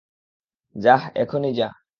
যাহ্, 0.75 1.03
এখনই 1.15 1.51
যা! 1.53 1.67